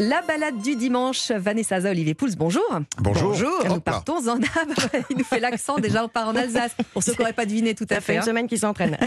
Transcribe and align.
La 0.00 0.22
balade 0.22 0.60
du 0.60 0.74
dimanche, 0.74 1.30
Vanessa 1.30 1.80
Za, 1.80 1.90
Olivier 1.90 2.14
Pouls, 2.14 2.34
bonjour. 2.36 2.62
Bonjour. 2.98 3.52
Nous 3.64 3.70
Hop 3.74 3.86
là. 3.86 3.92
partons 3.92 4.28
en 4.28 4.38
Il 5.10 5.18
nous 5.18 5.24
fait 5.24 5.38
l'accent 5.38 5.78
déjà, 5.78 6.04
on 6.04 6.08
part 6.08 6.28
en 6.28 6.34
Alsace. 6.34 6.72
Pour 6.92 7.02
ceux 7.04 7.12
qui 7.12 7.20
n'auraient 7.20 7.32
pas 7.32 7.46
deviné 7.46 7.76
tout 7.76 7.86
à 7.90 7.94
Ça 7.96 8.00
fait 8.00 8.06
fait. 8.06 8.12
une 8.14 8.18
hein. 8.18 8.22
semaine 8.22 8.48
qu'ils 8.48 8.58
s'entraînent. 8.58 8.98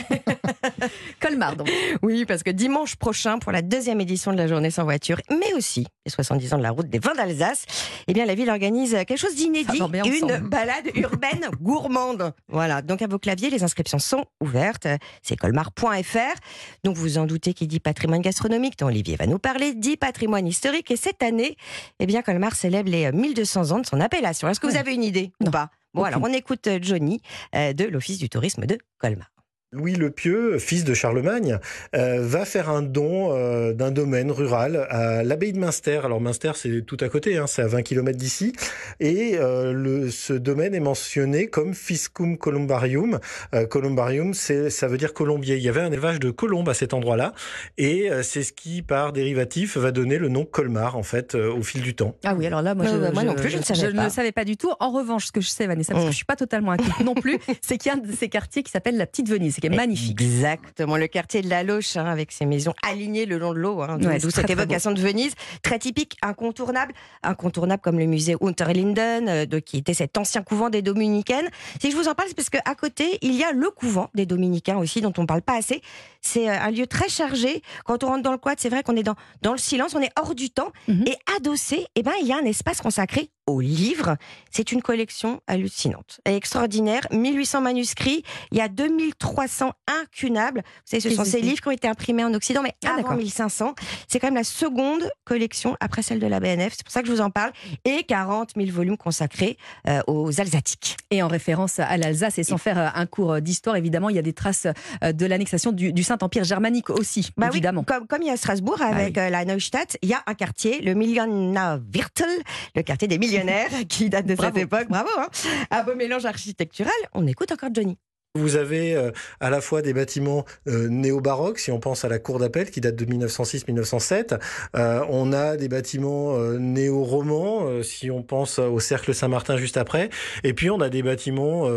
Colmar, 1.20 1.58
donc. 1.58 1.70
oui, 2.04 2.26
parce 2.26 2.42
que 2.42 2.52
dimanche 2.52 2.96
prochain, 2.96 3.38
pour 3.38 3.52
la 3.52 3.62
deuxième 3.62 4.00
édition 4.00 4.32
de 4.32 4.38
la 4.38 4.48
journée 4.48 4.72
sans 4.72 4.86
voiture, 4.86 5.20
mais 5.30 5.54
aussi 5.56 5.86
les 6.06 6.12
70 6.12 6.54
ans 6.54 6.58
de 6.58 6.64
la 6.64 6.72
route 6.72 6.88
des 6.90 7.00
vins 7.00 7.14
d'Alsace, 7.16 7.66
eh 8.08 8.14
bien, 8.14 8.26
la 8.26 8.36
ville 8.36 8.50
organise 8.50 8.92
quelque 8.92 9.18
chose 9.18 9.36
d'inédit, 9.36 9.78
une 9.78 9.84
ensemble. 10.32 10.50
balade 10.50 10.88
urbaine 10.96 11.48
gourmande. 11.62 12.34
Voilà, 12.48 12.82
donc 12.82 13.02
à 13.02 13.08
vos 13.08 13.20
claviers, 13.20 13.50
les 13.50 13.64
inscriptions 13.64 14.00
sont 14.00 14.24
ouvertes. 14.40 14.88
C'est 15.22 15.36
colmar.fr. 15.36 16.40
Donc 16.86 16.96
vous 16.96 17.18
en 17.18 17.26
doutez 17.26 17.54
qui 17.54 17.68
dit 17.68 17.82
patrimoine 17.82 18.22
gastronomique, 18.22 18.78
dont 18.80 18.88
Olivier 18.88 19.18
va 19.18 19.28
nous 19.28 19.40
parler, 19.40 19.74
dit 19.74 19.98
patrimoine 19.98 20.48
historique. 20.48 20.77
Et 20.90 20.96
cette 20.96 21.24
année, 21.24 21.58
eh 22.00 22.06
bien, 22.06 22.22
Colmar 22.22 22.56
célèbre 22.56 22.90
les 22.90 23.06
euh, 23.08 23.12
1200 23.12 23.72
ans 23.72 23.80
de 23.80 23.86
son 23.86 24.00
appellation. 24.00 24.48
Est-ce 24.48 24.60
que 24.60 24.68
vous 24.68 24.78
avez 24.78 24.94
une 24.94 25.04
idée 25.04 25.32
ou 25.46 25.50
pas? 25.50 25.70
Bon, 25.94 26.02
Aucune. 26.02 26.14
alors 26.14 26.30
on 26.30 26.34
écoute 26.34 26.68
euh, 26.68 26.80
Johnny 26.82 27.22
euh, 27.56 27.74
de 27.74 27.86
l'Office 27.86 28.20
du 28.20 28.30
tourisme 28.30 28.66
de 28.66 28.78
Colmar. 29.00 29.32
Louis 29.74 29.96
le 29.96 30.12
Pieux, 30.12 30.60
fils 30.60 30.86
de 30.86 30.94
Charlemagne, 30.94 31.60
euh, 31.94 32.20
va 32.22 32.46
faire 32.46 32.70
un 32.70 32.82
don 32.82 33.34
euh, 33.36 33.74
d'un 33.74 33.92
domaine 33.92 34.32
rural 34.32 34.88
à 34.90 35.24
l'abbaye 35.24 35.52
de 35.52 35.60
Münster. 35.60 36.00
Alors 36.06 36.22
Münster, 36.22 36.54
c'est 36.56 36.86
tout 36.86 36.96
à 37.02 37.10
côté, 37.10 37.38
hein, 37.38 37.48
c'est 37.48 37.64
à 37.64 37.68
20 37.68 37.82
km 37.82 38.18
d'ici. 38.18 38.54
Et 39.02 39.34
euh, 39.36 39.74
le, 39.74 40.10
ce 40.10 40.32
domaine 40.32 40.74
est 40.74 40.80
mentionné 40.80 41.48
comme 41.48 41.74
Fiscum 41.74 42.38
Columbarium. 42.38 43.20
Euh, 43.54 43.66
columbarium, 43.66 44.34
c'est, 44.34 44.70
ça 44.70 44.88
veut 44.88 44.98
dire 44.98 45.14
colombier. 45.14 45.58
Il 45.58 45.64
y 45.64 45.68
avait 45.68 45.82
un 45.82 45.92
élevage 45.92 46.22
de 46.22 46.32
colombes 46.32 46.70
à 46.70 46.74
cet 46.74 46.94
endroit-là. 46.94 47.34
Et 47.78 48.10
euh, 48.10 48.24
c'est 48.24 48.44
ce 48.44 48.54
qui, 48.54 48.82
par 48.82 49.12
dérivatif, 49.12 49.76
va 49.76 49.92
donner 49.92 50.18
le 50.18 50.30
nom 50.30 50.46
Colmar, 50.46 50.96
en 50.96 51.04
fait, 51.04 51.36
euh, 51.36 51.52
au 51.52 51.62
fil 51.62 51.82
du 51.82 51.94
temps. 51.94 52.16
Ah 52.24 52.36
oui, 52.38 52.48
alors 52.48 52.62
là, 52.62 52.74
moi, 52.74 52.86
je, 52.86 52.96
non 52.96 53.36
plus, 53.36 53.50
je 53.50 53.58
ne 53.58 53.64
savais 53.64 53.92
ne 53.92 53.98
pas. 53.98 54.04
le 54.06 54.10
savais 54.12 54.32
pas 54.32 54.46
du 54.46 54.56
tout. 54.56 54.72
En 54.80 54.92
revanche, 54.92 55.26
ce 55.26 55.32
que 55.34 55.42
je 55.42 55.50
sais, 55.50 55.68
Vanessa, 55.68 55.92
parce 55.92 56.06
que 56.06 56.08
Mm. 56.08 56.12
je 56.14 56.16
suis 56.16 56.26
pas 56.26 56.38
totalement 56.38 56.72
inquiète 56.72 57.02
non 57.04 57.16
plus, 57.16 57.38
c'est 57.62 57.78
qu'il 57.78 57.92
y 57.92 57.94
a 57.94 57.98
un 57.98 58.02
de 58.02 58.14
ces 58.14 58.30
quartiers 58.30 58.64
qui 58.64 58.72
s'appelle 58.72 58.96
la 58.96 59.06
Petite 59.06 59.28
Venise, 59.30 59.57
qui 59.62 59.68
est 59.68 59.70
magnifique. 59.70 60.22
Exactement, 60.22 60.98
le 60.98 61.08
quartier 61.08 61.42
de 61.42 61.50
la 61.50 61.64
Loche, 61.64 61.98
hein, 61.98 62.06
avec 62.06 62.32
ses 62.32 62.46
maisons 62.46 62.74
alignées 62.84 63.26
le 63.26 63.38
long 63.38 63.54
de 63.54 63.60
l'eau, 63.60 63.82
hein, 63.82 63.98
d'où 64.00 64.08
Ouais, 64.08 64.20
c'est 64.20 64.28
cette 64.28 64.34
très, 64.34 64.44
très 64.44 64.54
évocation 64.54 64.92
de 64.92 65.02
Venise, 65.02 65.34
très 65.62 65.80
typique, 65.80 66.18
incontournable, 66.22 66.94
incontournable 67.24 67.82
comme 67.82 68.00
le 68.00 68.06
musée 68.06 68.36
Unterlinden, 68.42 69.28
euh, 69.28 69.46
de, 69.46 69.60
qui 69.60 69.78
était 69.78 69.94
cet 69.94 70.18
ancien 70.18 70.44
couvent 70.44 70.70
des 70.70 70.82
Dominicaines. 70.82 71.50
Si 71.82 71.92
je 71.92 71.96
vous 71.96 72.08
en 72.08 72.14
parle, 72.14 72.30
c'est 72.30 72.36
parce 72.36 72.50
qu'à 72.50 72.76
côté, 72.76 73.18
il 73.22 73.34
y 73.34 73.44
a 73.44 73.52
le 73.52 73.70
couvent 73.70 74.10
des 74.14 74.26
Dominicains 74.26 74.78
aussi, 74.78 75.02
dont 75.02 75.14
on 75.18 75.22
ne 75.22 75.28
parle 75.28 75.42
pas 75.42 75.58
assez. 75.58 75.82
C'est 76.22 76.50
euh, 76.50 76.60
un 76.60 76.72
lieu 76.72 76.88
très 76.88 77.10
chargé. 77.10 77.62
Quand 77.86 78.04
on 78.04 78.08
rentre 78.08 78.24
dans 78.24 78.32
le 78.32 78.38
quad, 78.38 78.60
c'est 78.60 78.70
vrai 78.70 78.84
qu'on 78.84 78.96
est 78.96 79.04
dans, 79.04 79.16
dans 79.42 79.52
le 79.52 79.58
silence, 79.58 79.96
on 79.96 80.02
est 80.02 80.12
hors 80.20 80.36
du 80.36 80.50
temps. 80.50 80.72
Mhm. 80.88 81.06
Et 81.08 81.16
adossé, 81.36 81.86
eh 81.96 82.04
ben, 82.04 82.14
il 82.22 82.28
y 82.28 82.34
a 82.34 82.38
un 82.38 82.46
espace 82.46 82.82
consacré 82.82 83.30
aux 83.48 83.62
livres. 83.62 84.18
C'est 84.52 84.72
une 84.72 84.82
collection 84.82 85.42
hallucinante 85.48 86.20
et 86.26 86.36
extraordinaire. 86.36 87.02
1800 87.12 87.62
manuscrits, 87.62 88.24
il 88.52 88.58
y 88.58 88.62
a 88.62 88.68
2300 88.68 89.72
incunables. 89.88 90.62
Vous 90.66 90.82
savez, 90.86 91.02
ce 91.02 91.10
sont 91.10 91.24
ces 91.26 91.42
livres 91.42 91.62
qui 91.62 91.68
ont 91.68 91.72
été 91.72 91.88
imprimés 91.88 92.24
en 92.24 92.34
Occident, 92.34 92.62
mais 92.62 92.74
Ah, 92.86 92.90
avant 92.90 92.98
d'accord. 92.98 93.16
1500. 93.18 93.74
C'est 94.08 94.20
quand 94.20 94.28
même 94.28 94.36
la 94.36 94.44
seconde 94.44 95.10
collection 95.26 95.76
après 95.80 96.02
celle 96.02 96.20
de 96.20 96.28
la 96.28 96.40
BNF. 96.40 96.74
C'est 96.78 96.84
pour 96.84 96.92
ça 96.92 97.02
que 97.02 97.08
je 97.08 97.14
vous 97.14 97.22
en 97.22 97.30
parle. 97.30 97.52
Et 97.86 98.04
40 98.04 98.52
000 98.56 98.70
volumes 98.72 98.98
consacrés 98.98 99.58
euh, 99.88 100.02
aux 100.08 100.40
Alsatiques. 100.42 100.98
Et 101.12 101.24
en 101.24 101.28
référence 101.28 101.80
à 101.80 101.96
l'Alsace, 101.98 102.38
et 102.40 102.44
sans 102.44 102.58
faire 102.58 102.78
euh, 102.78 102.88
un 102.94 103.06
cours 103.06 103.42
d'histoire, 103.42 103.76
évidemment, 103.78 104.10
il 104.10 104.16
y 104.16 104.20
a 104.20 104.24
des 104.24 104.34
traces 104.34 104.68
euh, 105.04 105.14
de 105.14 105.26
l'annexation 105.26 105.72
du, 105.72 105.94
du 105.94 106.04
Saint-Empire 106.04 106.44
germanique 106.44 106.90
aussi, 106.90 107.30
Bah 107.38 107.48
évidemment. 107.52 107.82
oui, 107.82 107.86
comme, 107.86 108.08
comme 108.08 108.22
il 108.22 108.28
y 108.28 108.32
a 108.32 108.38
Strasbourg 108.38 108.82
avec 108.82 109.18
euh, 109.18 109.30
la 109.30 109.46
Neustadt, 109.46 109.98
il 110.02 110.10
y 110.10 110.14
a 110.14 110.22
un 110.28 110.34
quartier, 110.34 110.82
le 110.82 110.94
Millionaviertel, 110.94 112.30
le 112.76 112.82
quartier 112.84 113.08
des 113.08 113.18
qui 113.90 114.10
date 114.10 114.26
de 114.26 114.36
Bravo. 114.36 114.54
cette 114.56 114.64
époque. 114.64 114.88
Bravo. 114.90 115.10
Hein 115.18 115.28
un 115.72 115.84
beau 115.84 115.96
mélange 115.96 116.26
architectural. 116.26 116.94
On 117.14 117.28
écoute 117.28 117.52
encore 117.52 117.70
Johnny. 117.74 117.98
Vous 118.38 118.56
avez 118.56 118.96
euh, 118.96 119.12
à 119.40 119.50
la 119.50 119.62
fois 119.62 119.82
des 119.82 119.94
bâtiments 119.94 120.46
euh, 120.68 120.88
néo-baroques, 120.90 121.60
si 121.60 121.72
on 121.72 121.80
pense 121.80 122.06
à 122.06 122.10
la 122.10 122.20
cour 122.20 122.38
d'appel 122.40 122.70
qui 122.70 122.82
date 122.82 122.96
de 122.96 123.06
1906-1907. 123.06 124.40
Euh, 124.76 125.04
on 125.10 125.34
a 125.34 125.58
des 125.58 125.68
bâtiments 125.68 126.38
néo-romans, 126.38 127.82
si 127.84 128.12
on 128.12 128.22
pense 128.22 128.60
au 128.60 128.80
cercle 128.80 129.14
Saint-Martin 129.14 129.58
juste 129.58 129.78
après. 129.78 130.10
Et 130.44 130.54
puis 130.54 130.70
on 130.70 130.80
a 130.82 130.90
des 130.90 131.02
bâtiments 131.02 131.68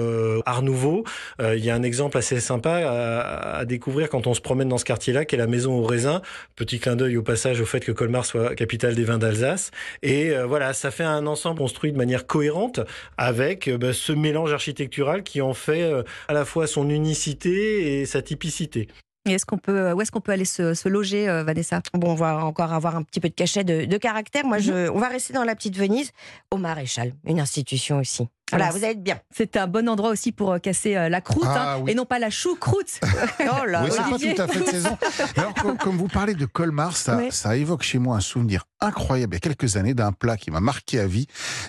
Art 0.45 0.63
Nouveau. 0.63 1.05
Il 1.41 1.65
y 1.65 1.71
a 1.71 1.75
un 1.75 1.83
exemple 1.83 2.19
assez 2.19 2.41
sympa 2.41 2.71
à, 2.71 3.59
à 3.59 3.65
découvrir 3.65 4.09
quand 4.11 4.27
on 4.27 4.35
se 4.35 4.41
promène 4.41 4.69
dans 4.69 4.79
ce 4.79 4.85
quartier-là, 4.85 5.25
qui 5.25 5.35
est 5.35 5.39
la 5.39 5.47
maison 5.47 5.75
au 5.75 5.85
raisin. 5.85 6.21
Petit 6.57 6.79
clin 6.79 6.97
d'œil 6.97 7.17
au 7.17 7.23
passage 7.23 7.61
au 7.61 7.67
fait 7.67 7.81
que 7.81 7.93
Colmar 7.93 8.25
soit 8.25 8.55
capitale 8.55 8.95
des 8.95 9.05
vins 9.05 9.19
d'Alsace. 9.19 9.71
Et 10.03 10.35
voilà, 10.47 10.73
ça 10.73 10.91
fait 10.91 11.05
un 11.05 11.27
ensemble 11.27 11.59
construit 11.59 11.93
de 11.93 11.99
manière 11.99 12.27
cohérente 12.27 12.81
avec 13.17 13.71
bah, 13.71 13.93
ce 13.93 14.13
mélange 14.13 14.53
architectural 14.53 15.23
qui 15.23 15.41
en 15.41 15.55
fait 15.55 15.91
à 16.29 16.33
la 16.33 16.45
fois 16.45 16.50
son 16.67 16.89
unicité 16.91 18.01
et 18.01 18.07
sa 18.07 18.23
typicité. 18.23 18.89
Et 19.29 19.33
est-ce 19.33 19.45
qu'on 19.45 19.59
peut, 19.59 19.93
où 19.93 20.01
est-ce 20.01 20.11
qu'on 20.11 20.23
peut 20.23 20.33
aller 20.33 20.47
se, 20.47 20.73
se 20.73 20.89
loger, 20.89 21.29
euh, 21.29 21.45
Vanessa? 21.45 21.83
Bon, 21.93 22.13
on 22.13 22.15
va 22.15 22.43
encore 22.43 22.73
avoir 22.73 22.97
un 22.97 23.03
petit 23.03 23.21
peu 23.21 23.29
de 23.29 23.35
cachet 23.35 23.65
de, 23.65 23.85
de 23.85 23.97
caractère. 23.99 24.47
Moi, 24.47 24.57
Mhm. 24.57 24.63
je, 24.63 24.89
on 24.91 24.99
va 24.99 25.09
rester 25.09 25.35
dans 25.35 25.45
la 25.45 25.55
petite 25.55 25.77
Venise, 25.77 26.11
au 26.51 26.57
Maréchal, 26.57 27.13
une 27.27 27.39
institution 27.39 27.99
aussi. 27.99 28.27
Voilà, 28.51 28.65
Alors, 28.67 28.79
vous 28.79 28.83
allez 28.85 28.95
être 28.95 29.03
bien. 29.03 29.21
C'est 29.31 29.57
un 29.59 29.67
bon 29.67 29.89
endroit 29.91 30.09
aussi 30.09 30.33
pour 30.33 30.53
euh, 30.53 30.59
casser 30.59 30.97
euh, 30.97 31.11
la 31.11 31.21
croûte, 31.21 31.45
Ah, 31.47 31.75
hein, 31.75 31.81
oui. 31.85 31.93
et 31.93 31.95
non 31.95 32.07
pas 32.07 32.19
la 32.19 32.31
choucroute. 32.31 32.99
Oh 33.41 33.67
là 33.67 33.83
Oui, 33.85 33.91
c'est 33.93 33.99
pas 33.99 34.19
tout 34.35 34.43
à 34.43 34.49
fait 34.49 34.61
de 34.61 34.65
saison. 34.67 34.97
Alors, 35.37 35.55
comme, 35.55 35.77
comme 35.77 35.97
vous 35.99 36.09
parlez 36.09 36.35
de 36.35 36.47
Colmar, 36.47 36.97
ça, 36.97 37.19
Oui. 37.19 37.29
ça 37.31 37.57
évoque 37.59 37.83
chez 37.83 37.99
moi 37.99 38.17
un 38.17 38.21
souvenir 38.21 38.65
incroyable 38.81 39.35
il 39.35 39.37
y 39.37 39.39
a 39.39 39.41
quelques 39.41 39.77
années 39.77 39.95
d'un 39.95 40.13
plat 40.13 40.37
qui 40.37 40.51
m'a 40.51 40.61
marqué 40.61 40.99
à 41.01 41.07
vie. 41.07 41.27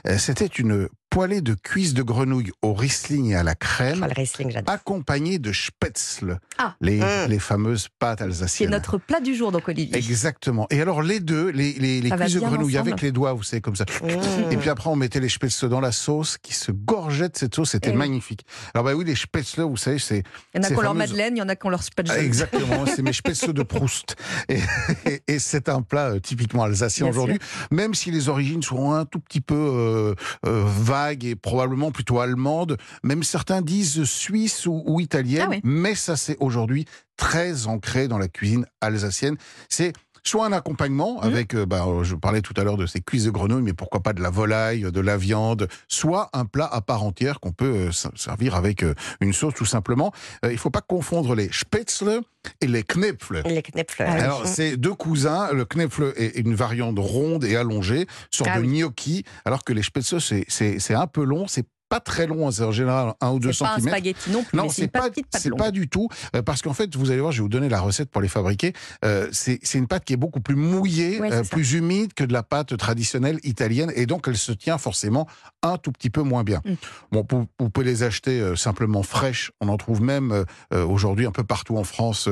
Euh, 0.08 0.18
C'était 0.18 0.46
une 0.46 0.88
poêlée 1.10 1.42
de 1.42 1.56
cuisses 1.56 1.94
de 1.94 2.04
grenouille 2.04 2.52
au 2.62 2.74
Riesling 2.74 3.32
et 3.32 3.36
à 3.36 3.44
la 3.44 3.54
crème, 3.54 4.08
j'adore. 4.48 4.74
accompagnée 4.74 5.40
de 5.40 5.52
spätzle, 5.52 6.40
Ah. 6.58 6.76
les, 6.80 7.00
Mm. 7.00 7.28
les 7.28 7.40
fameuses 7.40 7.90
pâtes 8.00 8.20
C'est 8.20 8.24
alsaciennes. 8.26 8.70
notre 8.70 8.98
plat 8.98 9.20
du 9.20 9.36
jour, 9.36 9.52
donc 9.52 9.68
Olivier. 9.68 9.98
Exactement. 9.98 10.68
Et 10.70 10.82
alors 10.82 11.02
les 11.02 11.20
deux, 11.20 11.50
les, 11.50 11.74
cuisses 11.74 12.36
de 12.36 12.40
grenouille 12.40 12.76
ensemble. 12.78 12.90
avec 12.92 13.02
les 13.02 13.12
doigts, 13.12 13.34
vous 13.34 13.44
savez, 13.44 13.60
comme 13.60 13.76
ça. 13.76 13.84
Mmh. 14.02 14.52
Et 14.54 14.58
puis 14.58 14.70
après, 14.70 14.90
on 14.90 14.96
mettait 14.96 15.20
les 15.20 15.28
spätzle 15.28 15.68
dans 15.68 15.82
la 15.82 15.92
sauce 15.92 16.38
qui 16.38 16.54
se 16.54 16.72
gorgeait 16.72 17.28
de 17.28 17.36
cette 17.38 17.56
sauce. 17.56 17.72
C'était 17.72 17.90
Eh 17.90 17.92
oui. 17.92 17.98
magnifique. 17.98 18.46
Alors 18.74 18.86
bah 18.86 18.94
oui, 18.96 19.04
les 19.04 19.16
spätzle, 19.16 19.64
vous 19.64 19.76
savez, 19.76 20.00
c'est 20.00 20.24
Il 20.54 20.58
y 20.58 20.60
en 20.60 20.64
a 20.64 20.68
qui 20.68 20.76
ont 20.78 20.82
leur 20.82 20.94
madeleine, 20.96 21.36
il 21.36 21.40
y 21.40 21.44
en 21.44 21.50
a 21.50 21.58
qui 21.58 21.66
ont 21.66 21.70
leur 21.72 21.84
spatch. 21.84 22.08
Ah, 22.10 22.20
Exactement, 22.22 22.86
c'est 22.86 23.02
mes 23.02 23.12
spätzle 23.12 23.52
de 23.52 23.64
Proust. 23.64 24.16
Et, 24.48 24.60
et- 25.06 25.22
et 25.28 25.40
c'est 25.40 25.68
un 25.68 25.82
plat 25.82 26.12
euh, 26.12 26.20
typiquement 26.20 26.64
alsacien 26.64 27.01
Aujourd'hui, 27.10 27.40
même 27.72 27.94
si 27.94 28.12
les 28.12 28.30
origines 28.30 28.62
sont 28.64 28.92
un 28.92 29.06
tout 29.06 29.20
petit 29.20 29.42
peu 29.42 29.56
euh, 29.56 30.16
euh, 30.46 30.64
vagues 30.66 31.26
et 31.26 31.36
probablement 31.36 31.92
plutôt 31.92 32.20
allemandes. 32.20 32.78
Même 33.04 33.24
certains 33.24 33.62
disent 33.62 34.04
suisse 34.04 34.66
ou, 34.66 34.84
ou 34.86 35.00
italienne, 35.00 35.44
Ah 35.46 35.50
oui. 35.50 35.62
mais 35.64 35.96
ça 35.96 36.16
c'est 36.16 36.38
aujourd'hui 36.40 36.86
très 37.18 37.68
ancré 37.68 38.08
dans 38.08 38.18
la 38.18 38.28
cuisine 38.28 38.66
alsacienne. 38.82 39.38
C'est 39.70 39.94
soit 40.24 40.46
un 40.46 40.52
accompagnement 40.52 41.20
Mhm. 41.22 41.28
avec, 41.28 41.56
euh, 41.56 41.66
bah, 41.66 41.86
je 42.04 42.16
parlais 42.16 42.42
tout 42.42 42.54
à 42.58 42.64
l'heure 42.64 42.78
de 42.78 42.86
ces 42.86 43.02
cuisses 43.02 43.26
de 43.26 43.32
grenouille, 43.32 43.64
mais 43.64 43.74
pourquoi 43.74 44.02
pas 44.02 44.14
de 44.14 44.22
la 44.22 44.30
volaille, 44.30 44.82
de 44.92 45.00
la 45.02 45.18
viande, 45.18 45.68
soit 45.88 46.30
un 46.34 46.46
plat 46.46 46.70
à 46.72 46.82
part 46.82 47.04
entière 47.04 47.40
qu'on 47.40 47.52
peut 47.52 47.90
euh, 47.90 47.92
servir 48.16 48.56
avec 48.56 48.84
euh, 48.84 48.94
une 49.20 49.34
sauce 49.34 49.54
tout 49.56 49.66
simplement. 49.66 50.12
Euh, 50.46 50.52
il 50.52 50.58
faut 50.58 50.70
pas 50.70 50.82
confondre 50.82 51.36
les 51.36 51.50
spätzle 51.52 52.22
et 52.62 52.68
les 52.68 52.84
knepfle. 52.84 53.42
Les 53.46 53.62
knepfle. 53.62 54.04
Ah 54.08 54.14
oui. 54.16 54.20
Alors, 54.22 54.46
c'est 54.48 54.78
deux 54.78 54.94
cousins. 54.96 55.52
Le 55.54 55.66
knepfle 55.66 56.14
est 56.16 56.38
une 56.38 56.56
variante 56.56 56.98
ronde 57.00 57.44
et 57.44 57.56
allongée, 57.56 58.08
sorte 58.32 58.50
Ah 58.54 58.58
de 58.58 58.62
oui. 58.66 58.80
gnocchi, 58.80 59.24
alors 59.46 59.64
que 59.64 59.74
les 59.74 59.84
spätzle, 59.84 60.20
c'est 60.22 60.94
un 60.94 61.08
peu 61.08 61.24
long. 61.24 61.48
C'est 61.48 61.66
pas 61.92 62.00
très 62.00 62.26
long, 62.26 62.50
c'est 62.52 62.64
en 62.64 62.72
général 62.72 63.14
un 63.20 63.32
ou 63.32 63.40
deux 63.40 63.52
C'est 63.52 63.66
pas 63.66 63.76
un 63.76 63.80
spaghetti 63.80 64.32
non 64.32 64.46
plus, 64.46 64.58
Non, 64.58 64.70
c'est 64.70 64.88
pas, 64.88 65.10
petite 65.10 65.28
pâte 65.30 65.58
pas 65.58 65.72
du 65.72 65.90
tout, 65.90 66.08
euh, 66.38 66.42
parce 66.42 66.62
qu'en 66.62 66.74
fait, 66.74 66.96
vous 66.96 67.12
allez 67.12 67.20
voir, 67.20 67.34
je 67.34 67.40
vais 67.40 67.44
vous 67.44 67.50
donner 67.50 67.68
la 67.68 67.82
recette 67.82 68.10
pour 68.10 68.22
les 68.22 68.30
fabriquer. 68.30 68.72
Euh, 69.04 69.28
c'est 69.34 69.60
une 69.74 69.88
pâte 69.88 70.06
qui 70.06 70.14
est 70.14 70.18
beaucoup 70.18 70.40
plus 70.40 70.56
mouillée, 70.56 71.20
Ouais, 71.20 71.34
euh, 71.34 71.44
plus 71.44 71.74
humide 71.74 72.14
que 72.14 72.24
de 72.24 72.32
la 72.32 72.44
pâte 72.44 72.78
traditionnelle 72.78 73.40
italienne, 73.44 73.92
et 73.94 74.06
donc 74.06 74.30
elle 74.30 74.38
se 74.38 74.54
tient 74.54 74.78
forcément 74.78 75.28
un 75.64 75.78
tout 75.78 75.92
petit 75.92 76.10
peu 76.10 76.22
moins 76.22 76.46
bien. 76.46 76.62
Mm. 76.64 76.74
Bon, 77.12 77.28
vous, 77.30 77.46
vous 77.60 77.70
pouvez 77.70 77.86
les 77.86 78.04
acheter 78.04 78.56
simplement 78.56 79.04
fraîches. 79.04 79.52
On 79.60 79.68
en 79.68 79.76
trouve 79.76 80.02
même 80.02 80.46
euh, 80.72 80.86
aujourd'hui 80.86 81.26
un 81.26 81.32
peu 81.32 81.44
partout 81.44 81.76
en 81.76 81.84
France, 81.84 82.30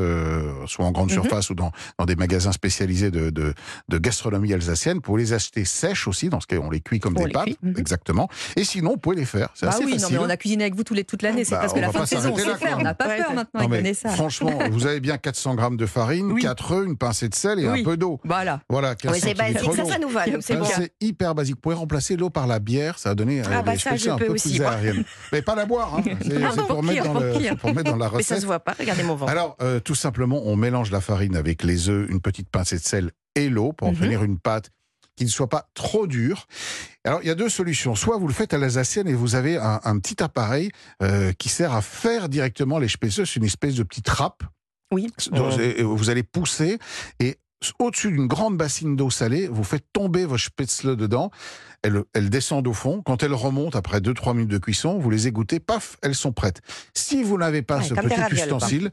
soit 0.68 0.86
en 0.86 0.92
grande 0.94 1.10
Mhm. 1.10 1.22
surface 1.22 1.50
ou 1.50 1.56
dans, 1.56 1.72
dans 1.98 2.06
des 2.06 2.16
magasins 2.16 2.52
spécialisés 2.54 3.12
de, 3.12 3.30
de, 3.30 3.54
de 3.90 3.98
gastronomie 3.98 4.54
alsacienne. 4.54 4.96
Vous 4.96 5.02
pouvez 5.02 5.24
les 5.24 5.34
acheter 5.34 5.66
sèches 5.66 6.08
aussi, 6.08 6.30
dans 6.30 6.40
ce 6.40 6.48
cas, 6.48 6.58
on 6.58 6.70
les 6.70 6.80
cuit 6.82 7.00
comme 7.00 7.18
On 7.18 7.26
des 7.26 7.32
pâtes, 7.32 7.46
cuit, 7.46 7.58
mhm. 7.62 7.76
exactement. 7.78 8.30
Et 8.56 8.64
sinon, 8.64 8.92
vous 8.92 8.98
pouvez 8.98 9.18
les 9.18 9.26
faire. 9.26 9.49
C'est 9.54 9.66
Bah 9.66 9.72
assez 9.74 9.84
oui, 9.86 9.98
non, 9.98 10.08
mais 10.12 10.18
on 10.20 10.30
a 10.30 10.38
cuisiné 10.38 10.64
avec 10.64 10.76
vous 10.76 10.84
tous 10.84 10.94
les, 10.94 11.04
toute 11.04 11.22
l'année, 11.22 11.44
c'est 11.44 11.52
Bah, 11.56 11.60
presque 11.60 11.76
on 11.78 11.82
la 11.82 11.88
fin 11.92 12.00
pas 12.00 12.06
de 12.06 12.10
saison, 12.10 12.32
on 12.34 12.38
sait 12.38 12.56
faire, 12.56 12.78
on 12.80 12.82
n'a 12.84 12.94
pas 12.94 13.08
Ouais, 13.08 13.18
peur 13.18 13.34
maintenant 13.34 13.62
Non, 13.62 13.68
mais 13.68 13.78
Vanessa. 13.78 14.10
franchement, 14.16 14.58
vous 14.72 14.86
avez 14.88 15.00
bien 15.00 15.18
400 15.18 15.56
grammes 15.56 15.78
de 15.78 15.86
farine, 15.86 16.32
Oui. 16.32 16.42
4 16.42 16.72
œufs, 16.74 16.86
une 16.88 16.98
pincée 16.98 17.30
de 17.30 17.36
sel 17.36 17.60
et 17.60 17.68
Oui. 17.70 17.82
un 17.82 17.84
peu 17.84 17.98
d'eau. 17.98 18.20
Voilà. 18.24 18.62
Voilà, 18.70 18.96
15 18.96 19.12
Oui, 19.14 19.20
c'est 19.22 19.34
basique, 19.34 19.74
ça, 19.74 19.86
ça 19.86 19.98
nous 20.00 20.10
va. 20.10 20.26
C'est 20.42 20.56
Euh, 20.56 20.60
bon. 20.60 20.68
Hyper 21.02 21.36
basique. 21.36 21.56
Vous 21.56 21.62
pouvez 21.62 21.76
remplacer 21.76 22.16
l'eau 22.18 22.30
par 22.30 22.48
la 22.48 22.60
bière, 22.60 23.00
ça 23.00 23.10
va 23.10 23.16
donner 23.16 23.42
euh, 23.42 23.44
Ah, 23.52 23.62
bah, 23.62 23.74
ça, 23.78 23.92
spécialités 23.92 24.06
je 24.06 24.10
un 24.12 24.18
peu 24.18 24.26
plus 24.34 24.60
moi. 24.60 24.70
aériennes. 24.72 25.04
Mais 25.32 25.42
pas 25.42 25.56
la 25.56 25.66
boire, 25.66 25.96
hein. 25.96 26.04
c'est 26.22 26.44
Ah, 26.44 26.52
pour, 26.68 26.84
mettre 26.84 27.04
dans 27.04 27.98
la 27.98 28.10
Mais 28.16 28.24
ça 28.24 28.36
recette. 28.36 28.42
se 28.42 28.46
voit 28.46 28.60
pas, 28.60 28.76
regardez 28.80 29.04
mon 29.04 29.16
ventre. 29.16 29.32
Alors, 29.32 29.56
euh, 29.62 29.80
tout 29.80 29.96
simplement, 29.96 30.42
on 30.46 30.56
mélange 30.56 30.92
la 30.92 31.02
farine 31.02 31.36
avec 31.36 31.64
les 31.64 31.90
œufs, 31.90 32.10
une 32.10 32.22
petite 32.22 32.50
pincée 32.50 32.78
de 32.78 32.84
sel 32.84 33.12
et 33.36 33.50
l'eau 33.50 33.74
pour 33.74 33.88
Mhm. 33.90 33.94
obtenir 33.96 34.24
une 34.24 34.38
pâte 34.40 34.70
qui 35.16 35.26
ne 35.26 35.30
soit 35.30 35.50
pas 35.50 35.68
trop 35.74 36.08
dur. 36.08 36.48
Alors, 37.06 37.22
il 37.24 37.28
y 37.28 37.32
a 37.32 37.36
deux 37.36 37.50
solutions. 37.50 37.96
Soit 37.96 38.18
vous 38.18 38.28
le 38.28 38.34
faites 38.34 38.54
à 38.54 38.58
l'alsacienne 38.58 39.08
et 39.08 39.14
vous 39.14 39.36
avez 39.36 39.58
un, 39.58 39.80
un 39.84 40.00
petit 40.00 40.22
appareil 40.22 40.72
euh, 41.02 41.32
qui 41.34 41.50
sert 41.50 41.74
à 41.74 41.82
faire 41.82 42.30
directement 42.30 42.78
les 42.78 42.90
spécieux. 42.90 43.26
C'est 43.26 43.38
une 43.38 43.46
espèce 43.46 43.76
de 43.76 43.84
petite 43.84 44.06
trappe. 44.06 44.44
Oui. 44.92 45.08
Donc, 45.32 45.60
Vous 45.82 46.10
allez 46.10 46.24
pousser 46.24 46.80
et 47.20 47.38
au-dessus 47.80 48.12
d'une 48.12 48.28
grande 48.28 48.58
bassine 48.58 48.96
d'eau 48.96 49.10
salée, 49.10 49.48
vous 49.48 49.64
faites 49.64 49.86
tomber 49.92 50.26
vos 50.26 50.38
spätzle 50.38 50.96
dedans. 50.96 51.30
Elles, 51.82 52.04
elles 52.14 52.30
descendent 52.30 52.68
au 52.68 52.74
fond. 52.74 53.02
Quand 53.02 53.22
elles 53.24 53.34
remontent 53.34 53.78
après 53.78 54.00
2-3 54.00 54.34
minutes 54.34 54.50
de 54.52 54.58
cuisson, 54.58 54.98
vous 54.98 55.10
les 55.10 55.28
égouttez, 55.28 55.60
paf, 55.60 55.98
elles 56.02 56.16
sont 56.16 56.32
prêtes. 56.32 56.62
Si 56.94 57.24
vous 57.24 57.38
n'avez 57.38 57.62
pas 57.62 57.78
Ouais, 57.78 57.84
ce 57.84 57.94
petit 57.94 58.16
ravioles, 58.16 58.34
ustensile, 58.34 58.92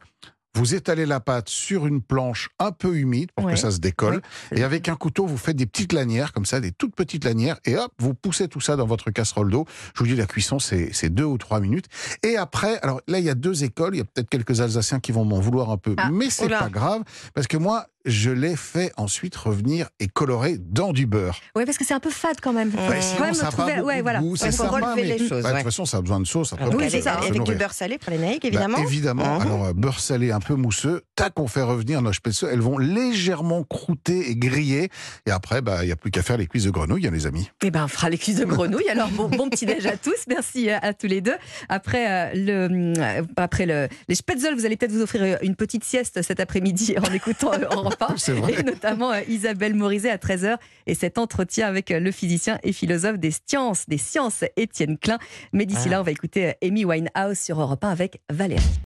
vous 0.56 0.74
étalez 0.74 1.06
la 1.06 1.20
pâte 1.20 1.48
sur 1.48 1.86
une 1.86 2.00
planche 2.02 2.48
un 2.58 2.72
peu 2.72 2.96
humide 2.96 3.30
pour 3.36 3.44
Ouais. 3.46 3.52
que 3.52 3.58
ça 3.58 3.70
se 3.70 3.78
décolle. 3.78 4.22
Et 4.52 4.64
avec 4.64 4.88
un 4.88 4.96
couteau, 4.96 5.26
vous 5.26 5.36
faites 5.36 5.56
des 5.56 5.66
petites 5.66 5.92
lanières, 5.92 6.32
comme 6.32 6.46
ça, 6.46 6.60
des 6.60 6.72
toutes 6.72 6.94
petites 6.96 7.24
lanières. 7.24 7.58
Et 7.64 7.76
hop, 7.76 7.92
vous 7.98 8.14
poussez 8.14 8.48
tout 8.48 8.60
ça 8.60 8.76
dans 8.76 8.86
votre 8.86 9.10
casserole 9.10 9.50
d'eau. 9.50 9.66
Je 9.94 10.00
vous 10.00 10.06
dis, 10.06 10.16
la 10.16 10.26
cuisson, 10.26 10.58
c'est 10.58 11.08
deux 11.10 11.24
ou 11.24 11.38
trois 11.38 11.60
minutes. 11.60 11.86
Et 12.22 12.36
après, 12.36 12.78
alors 12.80 13.00
là, 13.06 13.18
il 13.18 13.24
y 13.24 13.30
a 13.30 13.34
deux 13.34 13.64
écoles. 13.64 13.94
Il 13.94 13.98
y 13.98 14.00
a 14.00 14.04
peut-être 14.04 14.28
quelques 14.28 14.60
Alsaciens 14.60 14.98
qui 15.00 15.12
vont 15.12 15.24
m'en 15.24 15.38
vouloir 15.40 15.70
un 15.70 15.76
peu. 15.76 15.94
Ah, 15.98 16.10
mais 16.10 16.30
c'est 16.30 16.46
oula. 16.46 16.58
pas 16.60 16.68
grave. 16.70 17.02
Parce 17.34 17.46
que 17.46 17.56
moi, 17.56 17.86
je 18.06 18.30
l'ai 18.30 18.56
fait 18.56 18.92
ensuite 18.96 19.36
revenir 19.36 19.88
et 20.00 20.06
colorer 20.08 20.56
dans 20.58 20.92
du 20.92 21.06
beurre. 21.06 21.38
Oui, 21.56 21.64
parce 21.64 21.76
que 21.76 21.84
c'est 21.84 21.94
un 21.94 22.00
peu 22.00 22.10
fade 22.10 22.36
quand 22.40 22.52
même. 22.52 22.70
Bah, 22.70 22.78
quand 22.88 23.00
sinon, 23.02 23.20
même 23.26 23.34
ça 23.34 23.48
a 23.48 23.50
trouver- 23.50 23.80
ouais, 23.80 23.98
de 23.98 24.02
voilà. 24.02 24.20
c'est 24.36 24.46
faut 24.52 24.64
sympa, 24.64 24.92
relever 24.92 25.02
mais- 25.08 25.18
les 25.18 25.28
choses, 25.28 25.42
Bah, 25.42 25.50
De 25.50 25.56
toute 25.56 25.64
façon, 25.64 25.84
ça 25.84 25.98
a 25.98 26.00
besoin 26.00 26.20
de 26.20 26.26
sauce. 26.26 26.52
Après, 26.52 26.64
pour 26.66 26.74
Oui, 26.76 26.82
avec, 26.84 26.90
c'est 26.92 27.02
ça. 27.02 27.14
avec 27.14 27.42
du 27.42 27.54
beurre 27.54 27.72
salé 27.72 27.98
pour 27.98 28.10
les 28.12 28.18
naïcs, 28.18 28.42
Bah, 28.42 28.48
évidemment. 28.48 28.78
évidemment. 28.78 29.34
Mhm. 29.36 29.40
Alors, 29.42 29.64
euh, 29.66 29.72
beurre 29.72 30.00
salé 30.00 30.30
un 30.32 30.40
peu 30.40 30.54
mousseux. 30.54 31.02
Tac, 31.16 31.38
on 31.38 31.46
fait 31.48 31.62
revenir 31.62 32.00
nos 32.02 32.12
spätzle. 32.12 32.48
Elles 32.52 32.60
vont 32.60 32.78
légèrement 32.78 33.62
croûter 33.64 34.30
et 34.30 34.36
griller. 34.36 34.88
Et 35.26 35.30
après, 35.30 35.60
bah, 35.62 35.78
il 35.82 35.86
n'y 35.86 35.92
a 35.92 35.96
plus 35.96 36.10
qu'à 36.10 36.22
faire 36.22 36.36
les 36.36 36.46
cuisses 36.46 36.64
de 36.64 36.70
grenouille, 36.70 37.06
hein, 37.06 37.10
les 37.12 37.26
amis. 37.26 37.48
Eh 37.64 37.70
ben, 37.70 37.84
on 37.84 37.88
fera 37.88 38.10
les 38.10 38.18
cuisses 38.18 38.36
de 38.36 38.44
grenouille. 38.44 38.88
Alors, 38.88 39.08
bon, 39.08 39.28
bon 39.28 39.48
petit 39.50 39.66
déj 39.66 39.86
à 39.86 39.96
tous. 39.96 40.24
Merci 40.28 40.70
à, 40.70 40.78
à 40.78 40.92
tous 40.92 41.06
les 41.06 41.20
deux. 41.20 41.36
Après, 41.68 42.06
euh, 42.08 42.68
le, 42.68 42.92
euh, 43.00 43.22
après 43.36 43.66
le, 43.66 43.88
les 44.08 44.14
spätzle, 44.14 44.54
vous 44.54 44.64
allez 44.66 44.76
peut-être 44.76 44.92
vous 44.92 45.02
offrir 45.02 45.22
euh, 45.22 45.36
une 45.42 45.56
petite 45.56 45.84
sieste 45.84 46.22
cet 46.22 46.40
après-midi 46.40 46.94
en 46.98 47.12
écoutant 47.12 47.52
euh, 47.54 47.64
Europe 48.00 48.12
1. 48.12 48.16
C'est 48.18 48.32
vrai. 48.32 48.54
Et 48.58 48.62
notamment 48.62 49.12
euh, 49.12 49.20
Isabelle 49.28 49.74
Morizet 49.74 50.10
à 50.10 50.16
13h 50.16 50.56
et 50.86 50.94
cet 50.94 51.18
entretien 51.18 51.66
avec 51.66 51.90
euh, 51.90 52.00
le 52.00 52.10
physicien 52.10 52.58
et 52.62 52.72
philosophe 52.72 53.18
des 53.18 53.30
sciences, 53.30 53.88
des 53.88 53.98
sciences, 53.98 54.44
Étienne 54.56 54.98
Klein. 54.98 55.18
Mais 55.52 55.66
d'ici 55.66 55.82
Ah. 55.86 55.90
là, 55.90 56.00
on 56.00 56.04
va 56.04 56.10
écouter 56.10 56.46
euh, 56.48 56.52
Amy 56.66 56.84
Winehouse 56.84 57.38
sur 57.38 57.60
Europe 57.60 57.82
1 57.84 57.88
avec 57.90 58.20
Valérie. 58.30 58.62